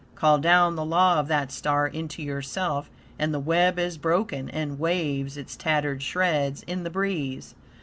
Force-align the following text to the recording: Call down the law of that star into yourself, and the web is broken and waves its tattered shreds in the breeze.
Call 0.15 0.39
down 0.39 0.75
the 0.75 0.83
law 0.83 1.19
of 1.19 1.27
that 1.27 1.51
star 1.51 1.85
into 1.85 2.23
yourself, 2.23 2.89
and 3.19 3.31
the 3.31 3.39
web 3.39 3.77
is 3.77 3.99
broken 3.99 4.49
and 4.49 4.79
waves 4.79 5.37
its 5.37 5.55
tattered 5.55 6.01
shreds 6.01 6.63
in 6.63 6.81
the 6.83 6.89
breeze. 6.89 7.53